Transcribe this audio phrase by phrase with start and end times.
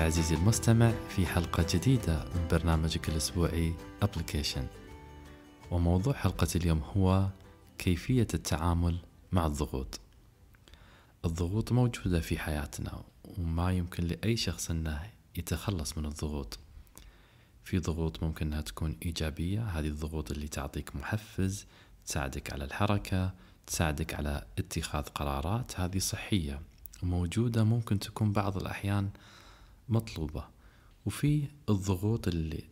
[0.00, 4.66] عزيزي المستمع في حلقة جديدة من برنامجك الأسبوعي أبليكيشن
[5.70, 7.28] وموضوع حلقة اليوم هو
[7.78, 8.98] كيفية التعامل
[9.32, 10.00] مع الضغوط.
[11.24, 13.02] الضغوط موجودة في حياتنا
[13.38, 16.58] وما يمكن لأي شخص أنه يتخلص من الضغوط.
[17.64, 21.66] في ضغوط ممكن أنها تكون إيجابية هذه الضغوط اللي تعطيك محفز
[22.06, 23.34] تساعدك على الحركة
[23.66, 26.60] تساعدك على اتخاذ قرارات هذه صحية.
[27.02, 29.10] موجودة ممكن تكون بعض الأحيان
[29.90, 30.44] مطلوبة.
[31.06, 32.28] وفي الضغوط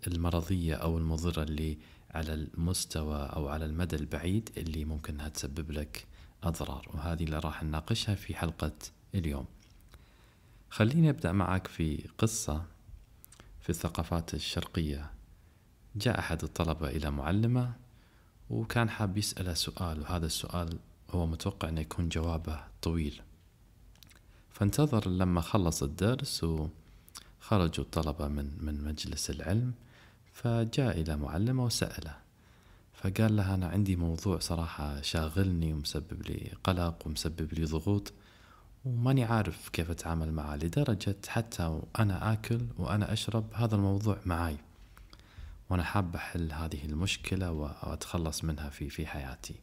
[0.07, 1.79] المرضية أو المضرة اللي
[2.11, 6.07] على المستوى أو على المدى البعيد اللي ممكن أنها تسبب لك
[6.43, 6.89] أضرار.
[6.95, 8.73] وهذه اللي راح نناقشها في حلقة
[9.15, 9.47] اليوم.
[10.71, 12.65] خليني أبدأ معك في قصة
[13.61, 15.11] في الثقافات الشرقية.
[15.97, 17.73] جاء أحد الطلبة إلى معلمة
[18.51, 20.79] وكان حاب يسأله سؤال وهذا السؤال
[21.11, 23.23] هو متوقع أن يكون جوابه طويل.
[24.51, 26.45] فانتظر لما خلص الدرس
[27.41, 29.73] وخرجوا الطلبة من من مجلس العلم
[30.33, 32.29] فجاء إلى معلمة وسأله.
[32.95, 38.13] فقال له أنا عندي موضوع صراحة شاغلني ومسبب لي قلق ومسبب لي ضغوط
[38.85, 44.57] وماني عارف كيف أتعامل معه لدرجة حتى وأنا آكل وأنا أشرب هذا الموضوع معاي
[45.71, 49.55] وأنا حاب أحل هذه المشكلة وأتخلص منها في في حياتي.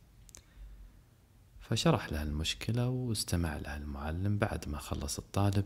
[1.62, 5.66] فشرح له المشكلة واستمع له المعلم بعد ما خلص الطالب.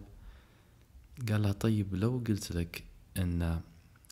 [1.29, 2.83] قال طيب لو قلت لك
[3.17, 3.61] أن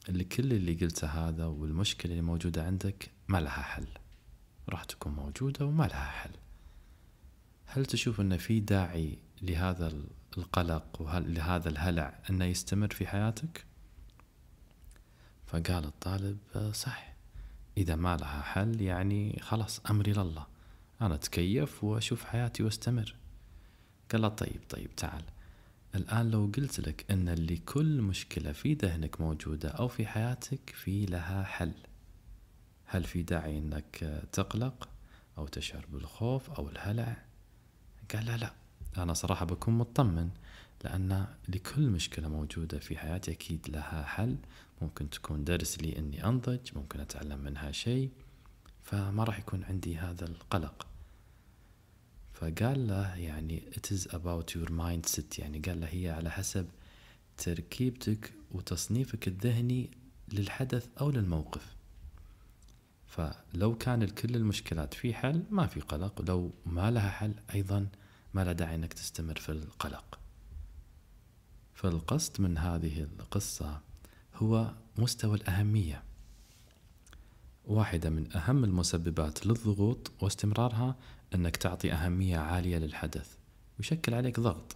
[0.09, 3.87] اللي كل اللي قلته هذا والمشكلة اللي موجودة عندك ما لها حل
[4.69, 6.31] راح تكون موجودة وما لها حل.
[7.65, 9.93] هل تشوف أن في داعي لهذا
[10.37, 13.65] القلق ولهذا الهلع أنه يستمر في حياتك؟
[15.47, 16.37] فقال الطالب
[16.73, 17.13] صح
[17.77, 20.47] إذا ما لها حل يعني خلاص أمري لله
[21.01, 23.15] أنا أتكيف وأشوف حياتي واستمر.
[24.11, 25.23] قال طيب طيب تعال.
[25.97, 31.43] الآن لو قلت لك أن لكل مشكلة في ذهنك موجودة أو في حياتك في لها
[31.43, 31.73] حل
[32.85, 34.89] هل في داعي أنك تقلق
[35.37, 37.17] أو تشعر بالخوف أو الهلع؟
[38.13, 38.53] قال لا لا.
[38.97, 40.29] أنا صراحة بكون مطمن
[40.83, 44.37] لأن لكل مشكلة موجودة في حياتي أكيد لها حل.
[44.81, 48.11] ممكن تكون درس لي أني أنضج ممكن أتعلم منها شيء
[48.83, 50.87] فما راح يكون عندي هذا القلق.
[52.39, 55.39] فقال له يعني it is about your mindset.
[55.39, 56.65] يعني قال له هي على حسب
[57.37, 59.89] تركيبتك وتصنيفك الذهني
[60.33, 61.75] للحدث أو للموقف.
[63.07, 66.21] فلو كان كل المشكلات في حل ما في قلق.
[66.21, 67.87] ولو ما لها حل أيضا
[68.33, 70.19] ما لا داعي أنك تستمر في القلق.
[71.73, 73.81] فالقصد من هذه القصة
[74.35, 76.03] هو مستوى الأهمية.
[77.67, 80.95] واحدة من أهم المسببات للضغوط واستمرارها
[81.35, 83.35] أنك تعطي أهمية عالية للحدث
[83.79, 84.75] ويشكل عليك ضغط.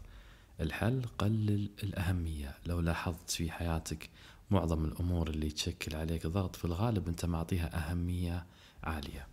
[0.59, 2.55] الحل قلل الأهمية.
[2.65, 4.09] لو لاحظت في حياتك
[4.51, 8.45] معظم الأمور اللي تشكل عليك ضغط في الغالب أنت معطيها أهمية
[8.83, 9.27] عالية.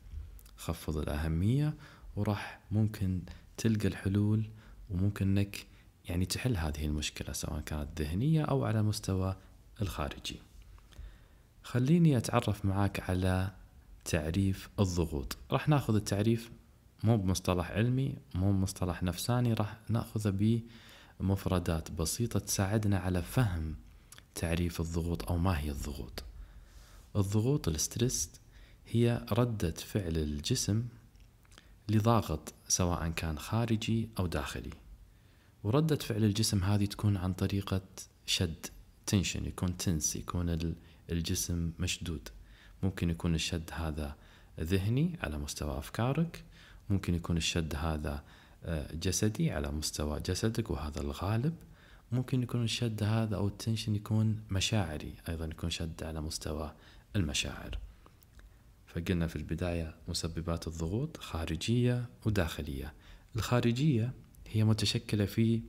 [0.56, 1.75] خفض الأهمية
[2.16, 3.22] وراح ممكن
[3.56, 4.50] تلقى الحلول
[4.90, 5.66] وممكن أنك
[6.08, 9.36] يعني تحل هذه المشكلة سواء كانت ذهنية أو على مستوى
[9.82, 10.47] الخارجي.
[11.68, 13.50] خليني أتعرف معاك على
[14.04, 15.36] تعريف الضغوط.
[15.50, 16.50] راح ناخذ التعريف
[17.04, 20.60] مو بمصطلح علمي مو بمصطلح نفساني راح ناخذه
[21.20, 23.76] بمفردات بسيطة تساعدنا على فهم
[24.34, 26.22] تعريف الضغوط أو ما هي الضغوط.
[27.16, 28.30] الضغوط الستريس
[28.86, 30.84] هي ردة فعل الجسم
[31.88, 34.72] لضاغط سواء كان خارجي أو داخلي.
[35.64, 37.82] وردة فعل الجسم هذه تكون عن طريقة
[38.26, 38.66] شد
[39.06, 40.76] tension يكون tense يكون
[41.10, 42.28] الجسم مشدود.
[42.82, 44.16] ممكن يكون الشد هذا
[44.60, 46.44] ذهني على مستوى أفكارك
[46.91, 48.24] ممكن يكون الشد هذا
[48.64, 51.54] آه، جسدي على مستوى جسدك وهذا الغالب.
[52.12, 56.75] ممكن يكون الشد هذا أو ال tension يكون مشاعري أيضا يكون شد على مستوى
[57.16, 57.78] المشاعر.
[58.87, 62.93] فقلنا في البداية مسببات الضغوط خارجية وداخلية.
[63.37, 64.12] الخارجية
[64.49, 65.60] هي متشكلة في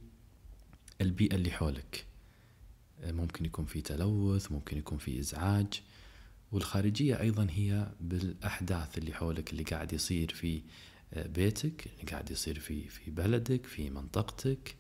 [1.01, 2.05] البيئة اللي حولك.
[3.03, 5.81] ممكن يكون في تلوث ممكن يكون في إزعاج.
[6.51, 10.61] والخارجية أيضا هي بالأحداث اللي حولك اللي قاعد يصير في
[11.13, 14.75] آه، بيتك اللي قاعد يصير في في بلدك في منطقتك.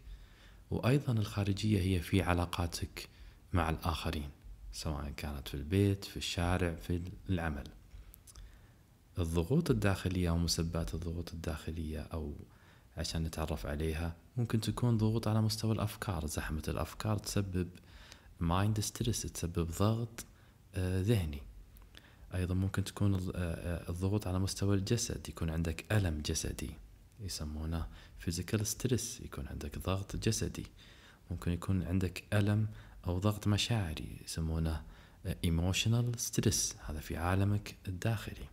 [0.71, 3.09] وأيضا الخارجية هي في علاقاتك
[3.53, 4.29] مع الآخرين
[4.71, 7.67] سواء كانت في البيت في الشارع في العمل.
[9.19, 12.33] الضغوط الداخلية أو مسببات الضغوط الداخلية أو
[12.97, 16.25] عشان نتعرف عليها ممكن تكون ضغوط على مستوى الأفكار.
[16.25, 17.69] زحمة الأفكار تسبب
[18.39, 20.25] mind stress تسبب ضغط
[20.75, 21.41] آه، ذهني.
[22.35, 26.71] أيضا ممكن تكون آه، آه، الضغوط على مستوى الجسد يكون عندك ألم جسدي
[27.19, 27.87] يسمونه
[28.25, 30.65] physical stress يكون عندك ضغط جسدي.
[31.31, 32.67] ممكن يكون عندك ألم
[33.07, 34.83] أو ضغط مشاعري يسمونه
[35.25, 38.47] emotional stress هذا في عالمك الداخلي.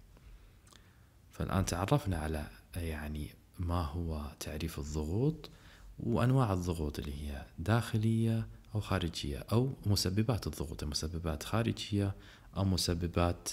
[1.30, 2.46] فالآن تعرفنا على
[2.76, 5.50] يعني ما هو تعريف الضغوط
[5.98, 12.14] وأنواع الضغوط اللي هي داخلية أو خارجية أو مسببات الضغوط مسببات خارجية
[12.56, 13.48] أو مسببات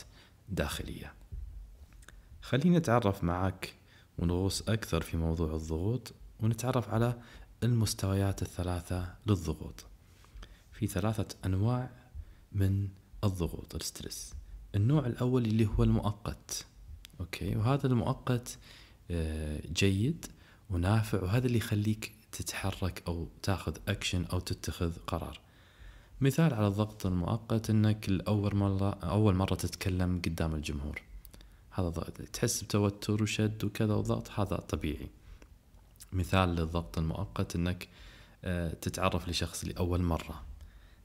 [0.49, 1.13] داخلية.
[2.41, 3.73] خليني أتعرف معك
[4.17, 7.21] ونغوص أكثر في موضوع الضغوط ونتعرف على
[7.63, 9.85] المستويات الثلاثة للضغوط.
[10.71, 11.89] في ثلاثة أنواع
[12.51, 12.87] من
[13.23, 14.33] الضغوط ال stress.
[14.75, 16.65] النوع الأول اللي هو المؤقت.
[17.19, 18.57] okay؟ وهذا المؤقت
[19.11, 20.25] آه، جيد
[20.69, 25.39] ونافع وهذا اللي يخليك تتحرك أو تاخذ أكشن أو تتخذ قرار.
[26.21, 31.01] مثال على الضغط المؤقت إنك الأول مرة أول مرة تتكلم قدام الجمهور.
[31.71, 35.07] هذا ضغط تحس بتوتر وشد وكذا وضغط هذا طبيعي.
[36.13, 37.87] مثال للضغط المؤقت إنك
[38.45, 40.43] آه، تتعرف لشخص لأول مرة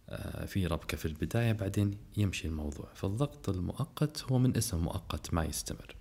[0.08, 2.88] آه، في ربكة في البداية بعدين يمشي الموضوع.
[2.94, 5.97] فالضغط المؤقت هو من اسم مؤقت ما يستمر.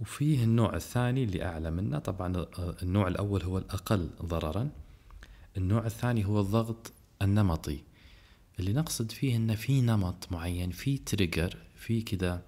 [0.00, 1.98] وفيه النوع الثاني اللي أعلى منه.
[1.98, 4.70] طبعا آه، النوع الأول هو الأقل ضررا.
[5.56, 6.92] النوع الثاني هو الضغط
[7.22, 7.80] النمطي.
[8.58, 12.42] اللي نقصد فيه ان في نمط معين في trigger في كذا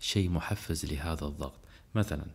[0.00, 1.60] شيء محفز لهذا الضغط.
[1.94, 2.26] مثلا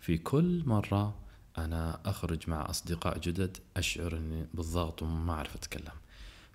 [0.00, 1.14] في كل مرة
[1.58, 4.20] أنا أخرج مع أصدقاء جدد أشعر
[4.54, 5.94] بالضغط وما أعرف أتكلم.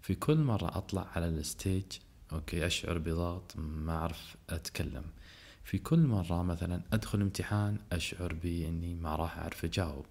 [0.02, 1.84] في كل مرة أطلع على ال stage
[2.34, 5.04] okay أشعر بضغط ما أعرف أتكلم.
[5.64, 10.06] في كل مرة مثلا أدخل امتحان أشعر بإني ما راح أعرف أجاوب.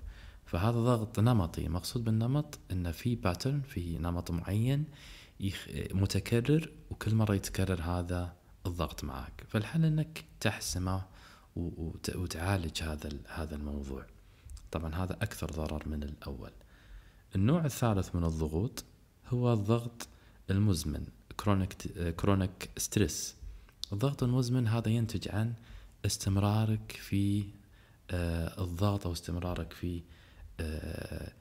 [0.46, 4.84] فهذا ضغط نمطي مقصود بالنمط أنه في pattern في نمط معين
[5.94, 8.32] متكرر وكل مرة يتكرر هذا
[8.66, 9.44] الضغط معك.
[9.48, 11.02] فالحل أنك تحسمه
[11.56, 14.06] وتعالج هذا هذا الموضوع.
[14.70, 16.50] طبعا هذا أكثر ضرر من الأول.
[17.36, 18.84] النوع الثالث من الضغوط
[19.28, 20.08] هو الضغط
[20.50, 21.06] المزمن
[21.36, 21.74] chronic
[22.16, 23.34] chronic stress
[23.92, 25.54] الضغط المزمن هذا ينتج عن
[26.06, 27.44] استمرارك في
[28.10, 30.02] آه، الضغط أو استمرارك في
[30.60, 31.32] آه،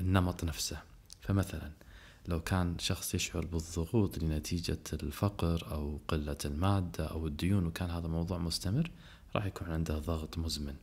[0.00, 0.82] النمط نفسه.
[1.20, 1.70] فمثلا
[2.28, 8.38] لو كان شخص يشعر بالضغوط لنتيجة الفقر أو قلة المادة أو الديون وكان هذا موضوع
[8.38, 8.90] مستمر
[9.36, 10.74] راح يكون عنده ضغط مزمن.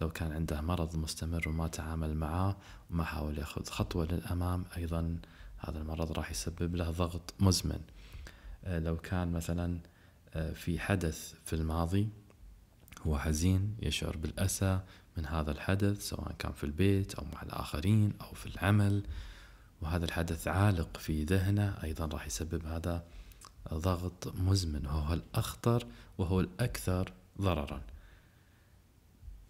[0.00, 2.56] لو كان عنده مرض مستمر وما تعامل معاه
[2.90, 5.18] وما حاول يأخذ خطوة للأمام أيضا
[5.58, 7.80] هذا المرض راح يسبب له ضغط مزمن.
[8.66, 9.78] لو كان مثلا
[10.34, 12.08] آه، في حدث في الماضي
[13.06, 14.80] هو حزين يشعر بالأسى
[15.16, 19.02] من هذا الحدث سواء كان في البيت أو مع الآخرين أو في العمل.
[19.82, 23.04] وهذا الحدث عالق في ذهنه أيضا راح يسبب هذا
[23.74, 25.86] ضغط مزمن وهو الأخطر
[26.18, 27.82] وهو الأكثر ضررا.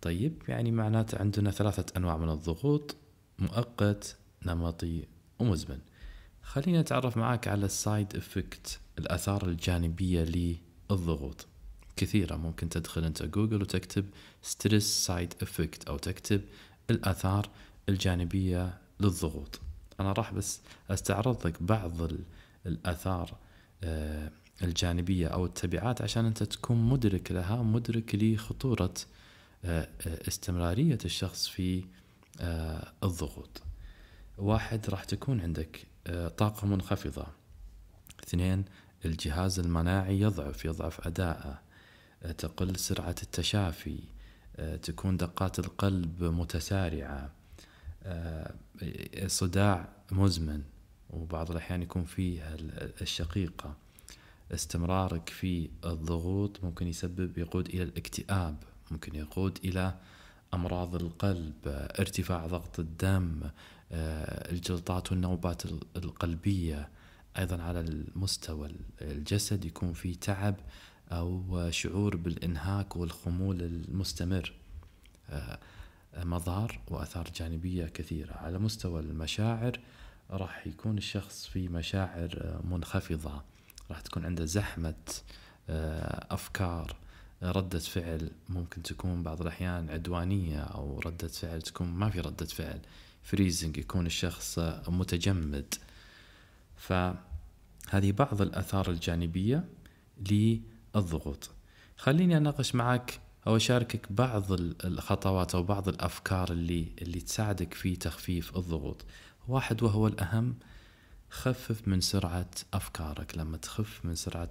[0.02, 2.96] طيب يعني معناته عندنا ثلاثة أنواع من الضغوط
[3.38, 5.04] مؤقت نمطي
[5.38, 5.78] ومزمن.
[6.46, 10.22] خلينا نتعرف معاك على ال side effect الآثار الجانبية
[10.90, 11.46] للضغوط.
[11.96, 14.06] كثيرة ممكن تدخل أنت جوجل وتكتب
[14.42, 16.40] stress side effect أو تكتب
[16.90, 17.48] الآثار
[17.88, 19.60] الجانبية للضغوط.
[20.00, 20.60] أنا راح بس
[20.90, 21.92] أستعرض لك بعض
[22.66, 23.36] الآثار
[23.84, 24.30] آه،
[24.62, 28.94] الجانبية أو التبعات عشان أنت تكون مدرك لها مدرك لخطورة
[29.64, 31.84] آه، آه، استمرارية الشخص في
[33.04, 33.62] الضغوط.
[34.38, 35.86] واحد راح تكون عندك
[36.36, 37.26] طاقة منخفضة.
[38.24, 38.64] اثنين
[39.04, 41.60] الجهاز المناعي يضعف يضعف أداءه
[42.38, 43.98] تقل سرعة التشافي.
[44.82, 47.30] تكون دقات القلب متسارعة.
[48.02, 48.54] آه،
[49.26, 50.62] صداع مزمن
[51.10, 52.56] وبعض الأحيان يكون فيه
[53.00, 53.74] الشقيقة.
[54.54, 58.56] استمرارك في الضغوط ممكن يسبب يقود إلى الاكتئاب
[58.90, 59.94] ممكن يقود إلى
[60.54, 61.54] أمراض القلب
[61.98, 63.50] ارتفاع ضغط الدم آه،
[63.92, 65.64] الجلطات والنوبات
[65.96, 66.88] القلبية
[67.38, 70.54] أيضا على المستوى الجسد يكون في تعب
[71.12, 74.52] أو شعور بالإنهاك والخمول المستمر.
[75.30, 75.58] آه،
[76.16, 78.32] مضار وآثار جانبية كثيرة.
[78.32, 79.80] على مستوى المشاعر
[80.30, 83.42] راح يكون الشخص في مشاعر منخفضة.
[83.90, 84.94] راح تكون عنده زحمة
[85.68, 86.96] آه، أفكار.
[87.42, 92.80] ردة فعل ممكن تكون بعض الأحيان عدوانية أو ردة فعل تكون ما في ردة فعل.
[93.22, 95.74] فريزنج يكون الشخص متجمد.
[96.76, 99.64] فهذه بعض الآثار الجانبية
[100.30, 101.50] للضغوط.
[101.96, 104.52] خليني أناقش معك أو أشاركك بعض
[104.84, 109.04] الخطوات أو بعض الأفكار اللي اللي تساعدك في تخفيف الضغوط.
[109.48, 110.54] واحد وهو الأهم
[111.30, 113.38] خفف من سرعة أفكارك.
[113.38, 114.44] لما تخف من سرعة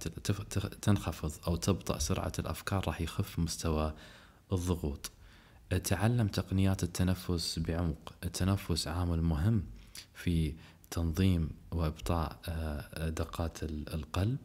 [0.82, 3.94] تنخفض أو تبطأ سرعة الأفكار راح يخف مستوى
[4.52, 5.10] الضغوط.
[5.84, 8.12] تعلم تقنيات التنفس بعمق.
[8.24, 9.64] التنفس عامل مهم
[10.14, 10.54] في
[10.90, 14.38] تنظيم وإبطاء آه، دقات القلب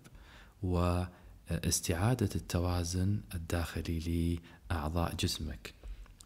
[0.63, 4.39] واستعادة التوازن الداخلي
[4.71, 5.73] لأعضاء جسمك.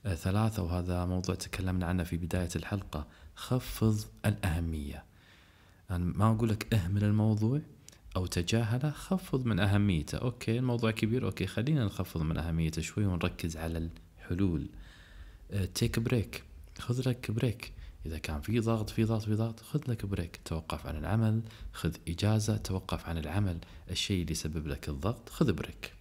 [0.06, 5.04] آه، ثلاثة وهذا موضوع تكلمنا عنه في بداية الحلقة خفض الأهمية.
[5.92, 7.62] أنا ما أقول لك أهمل الموضوع
[8.16, 10.18] أو تجاهله خفض من أهميته.
[10.18, 13.90] okay الموضوع كبير okay خلينا نخفض من أهميته شوي ونركز على
[14.20, 14.70] الحلول.
[15.74, 16.44] take break
[16.80, 17.74] خذ لك break
[18.06, 21.42] إذا كان في ضغط في ضغط في ضغط خذ لك break توقف عن العمل
[21.74, 23.58] خذ إجازة توقف عن العمل.
[23.92, 25.94] الشيء اللي يسبب لك الضغط خذ break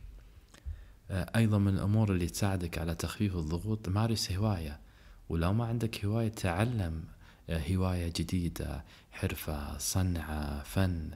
[1.11, 4.81] آه، أيضا من الأمور اللي تساعدك على تخفيف الضغوط مارس هواية.
[5.29, 7.05] ولو ما عندك هواية تعلم
[7.51, 11.11] هواية جديدة حرفة صنعة فن.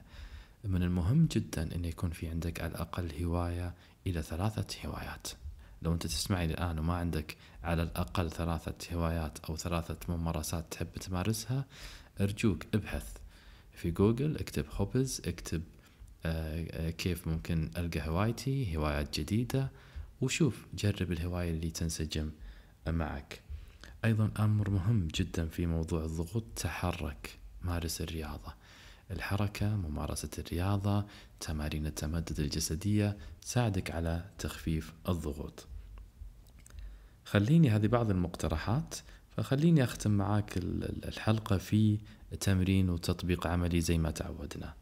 [0.63, 3.73] من المهم جدا أن يكون في عندك على الأقل هواية
[4.07, 5.27] إلى ثلاثة هوايات.
[5.81, 11.65] لو أنت تسمعني الآن وما عندك على الأقل ثلاثة هوايات أو ثلاثة ممارسات تحب تمارسها
[12.21, 13.17] أرجوك ابحث
[13.73, 15.61] في جوجل اكتب هوبز اكتب
[16.25, 19.71] آه، آه، كيف ممكن ألقى هوايتي هوايات جديدة
[20.21, 22.31] وشوف جرب الهواية اللي تنسجم
[22.87, 23.41] معك.
[24.05, 28.53] أيضا أمر مهم جدا في موضوع الضغوط تحرك مارس الرياضة.
[29.11, 31.05] الحركة ممارسة الرياضة
[31.39, 35.67] تمارين التمدد الجسدية تساعدك على تخفيف الضغوط.
[37.25, 38.95] خليني هذه بعض المقترحات
[39.37, 41.99] فخليني أختم معاك الحلقة في
[42.39, 44.73] تمرين وتطبيق عملي زي ما تعودنا.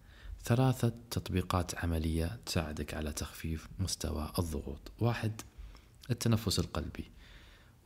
[0.43, 4.91] ثلاثة تطبيقات عملية تساعدك على تخفيف مستوى الضغوط.
[5.00, 5.41] واحد
[6.12, 7.12] التنفس القلبي.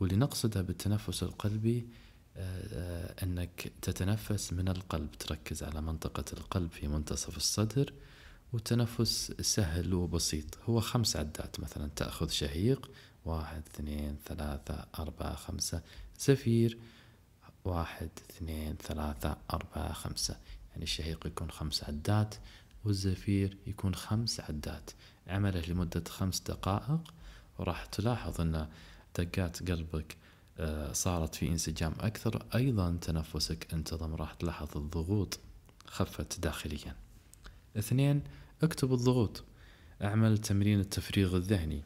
[0.02, 1.86] واللي نقصده بالتنفس القلبي
[2.36, 7.92] آه، أنك تتنفس من القلب تركز على منطقة القلب في منتصف الصدر
[8.52, 10.58] والتنفس سهل وبسيط.
[10.68, 12.90] هو خمس عدات مثلا تأخذ شهيق
[13.24, 15.82] واحد اثنين ثلاثة أربعة خمسة
[16.20, 16.78] زفير
[17.64, 20.36] واحد اثنين ثلاثة أربعة خمسة.
[20.70, 22.34] يعني الشهيق يكون خمس عدات
[22.84, 24.90] والزفير يكون خمس عدات.
[25.26, 27.14] عمله لمدة خمس دقائق
[27.58, 28.68] وراح تلاحظ أن
[29.18, 30.16] دقات قلبك
[30.58, 32.46] آه، صارت في انسجام أكثر.
[32.54, 35.40] أيضا تنفسك انتظم راح تلاحظ الضغوط
[35.86, 36.96] خفت داخليا.
[37.76, 38.22] اثنين
[38.62, 39.44] اكتب الضغوط.
[40.02, 41.82] اعمل تمرين التفريغ الذهني.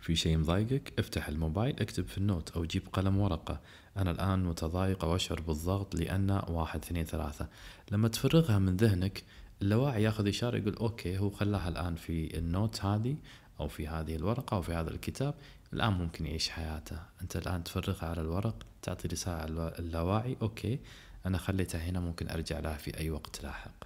[0.00, 3.60] في شيء مضايقك؟ افتح الموبايل اكتب في ال note أو جيب قلم ورقة.
[3.96, 7.48] أنا الآن متضايق أو اشعر بالضغط لأن واحد اثنين ثلاثة.
[7.90, 9.24] لما تفرغها من ذهنك
[9.62, 13.16] اللاواعي ياخذ إشارة يقول okay هو خلاها الآن في ال note هذه
[13.60, 15.34] أو في هذه الورقة أو في هذا الكتاب.
[15.74, 16.98] الآن ممكن يعيش حياته.
[17.22, 20.78] أنت الآن تفرغها على الورق تعطي رسالة اللاواعي okay.
[21.26, 23.84] أنا خليتها هنا ممكن أرجع لها في أي وقت لاحق.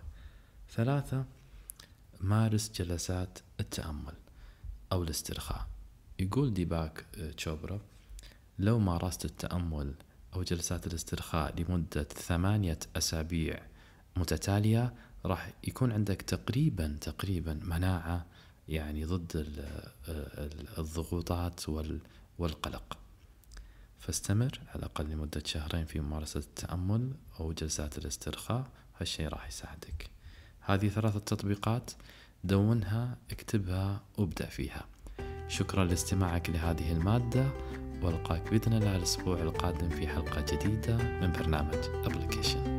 [0.71, 1.25] ثلاثة
[2.21, 4.15] مارس جلسات التأمل
[4.93, 5.67] أو الاسترخاء.
[6.19, 7.81] يقول ديباك آه، تشوبرا
[8.59, 9.95] لو مارست التأمل
[10.35, 13.63] أو جلسات الاسترخاء لمدة ثمانية أسابيع
[14.17, 18.27] متتالية راح يكون عندك تقريبا تقريبا مناعة
[18.69, 19.55] يعني ضد
[20.79, 21.69] الضغوطات
[22.39, 22.99] والقلق.
[23.99, 28.67] فاستمر على الأقل لمدة شهرين في ممارسة التأمل أو جلسات الاسترخاء
[29.01, 30.11] هالشيء راح يساعدك.
[30.61, 31.91] هذه ثلاثة تطبيقات
[32.45, 34.85] دونها اكتبها وابدأ فيها.
[35.49, 37.51] شكرا لاستماعك لهذه المادة
[38.03, 42.79] وألقاك بإذن الله الأسبوع القادم في حلقة جديدة من برنامج أبليكيشن